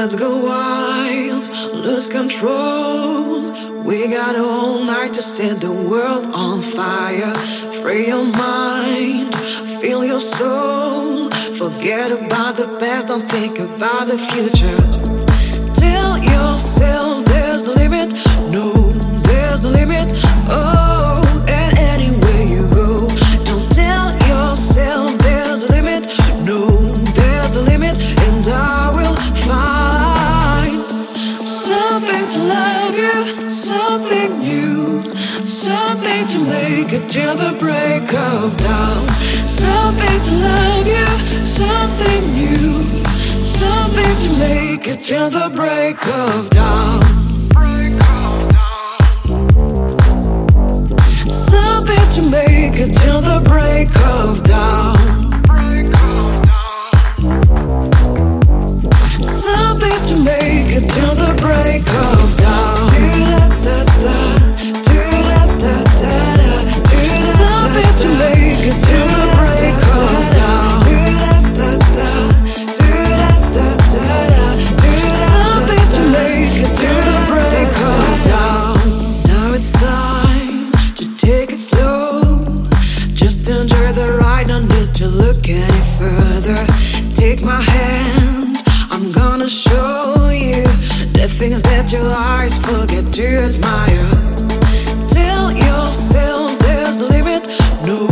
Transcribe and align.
Let's 0.00 0.14
go 0.14 0.38
wild, 0.38 1.48
lose 1.74 2.08
control. 2.08 3.40
We 3.82 4.06
got 4.06 4.36
all 4.36 4.84
night 4.84 5.12
to 5.14 5.22
set 5.24 5.58
the 5.58 5.72
world 5.72 6.24
on 6.32 6.62
fire. 6.62 7.34
Free 7.82 8.06
your 8.06 8.22
mind, 8.22 9.34
feel 9.80 10.04
your 10.04 10.20
soul. 10.20 11.30
Forget 11.30 12.12
about 12.12 12.56
the 12.56 12.68
past, 12.78 13.08
don't 13.08 13.28
think 13.28 13.58
about 13.58 14.06
the 14.06 14.18
future. 14.18 14.80
Tell 15.74 16.16
yourself 16.16 16.97
something 31.88 32.26
to 32.26 32.38
love 32.44 32.96
you, 32.96 33.48
something 33.48 34.38
new, 34.38 35.02
something 35.42 36.26
to 36.26 36.38
make 36.44 36.92
it 36.92 37.08
till 37.08 37.34
the 37.34 37.56
break 37.58 38.12
of 38.12 38.56
dawn, 38.58 39.08
something 39.46 40.20
to 40.28 40.34
love 40.48 40.86
you, 40.86 41.06
something 41.42 42.22
new, 42.40 42.82
something 43.40 44.14
to 44.24 44.30
make 44.38 44.86
it 44.86 45.00
till 45.00 45.30
the 45.30 45.50
break 45.54 45.98
of 46.08 46.50
dawn. 46.50 47.17
That 91.78 91.92
your 91.92 92.12
eyes 92.12 92.58
forget 92.58 93.06
to 93.14 93.26
admire. 93.46 94.10
Tell 95.06 95.52
yourself 95.52 96.58
there's 96.58 96.98
no 96.98 97.06
limit, 97.06 97.46
no, 97.86 98.06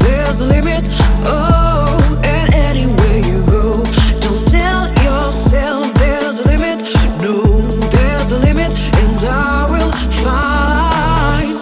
there's 0.00 0.40
no 0.40 0.46
limit. 0.46 0.80
Oh, 1.28 2.00
and 2.24 2.48
anywhere 2.54 3.18
you 3.20 3.44
go, 3.44 3.84
don't 4.24 4.48
tell 4.48 4.88
yourself 5.04 5.92
there's 6.00 6.38
a 6.38 6.48
limit, 6.48 6.80
no, 7.20 7.60
there's 7.92 8.32
limit, 8.40 8.72
and 8.72 9.20
I 9.28 9.68
will 9.68 9.92
find 10.24 11.58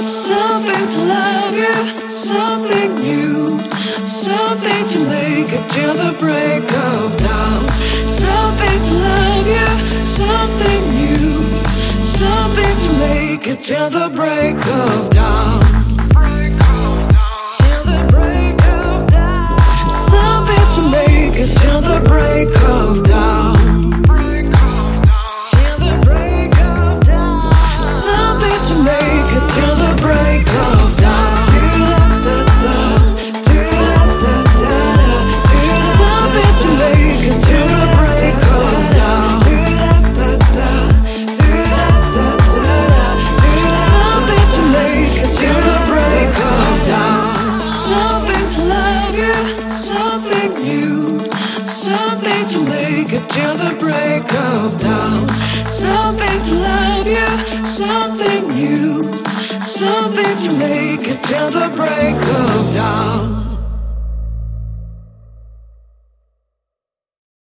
something 0.00 0.84
to 0.94 1.00
love 1.04 1.52
you, 1.52 1.74
something 2.08 2.94
new, 3.04 3.60
something 4.00 4.82
to 4.92 4.98
make 5.12 5.52
it 5.52 5.64
till 5.68 5.92
the 5.92 6.16
break 6.18 6.64
of 6.88 7.12
dawn, 7.20 7.68
something 8.08 8.78
to 8.88 9.03
it 13.46 13.60
till 13.60 13.90
the 13.90 14.08
break 14.10 14.56
of 14.66 15.13
to 52.54 52.60
make 52.66 53.12
it 53.12 53.28
till 53.30 53.56
the 53.56 53.74
break 53.80 54.22
of 54.54 54.80
dawn. 54.80 55.28
Something 55.66 56.40
to 56.46 56.54
love 56.70 57.06
you, 57.06 57.26
something 57.64 58.48
new, 58.48 59.02
something 59.60 60.36
to 60.44 60.50
make 60.56 61.04
it 61.08 61.20
till 61.24 61.50
the 61.50 61.68
break 61.74 62.13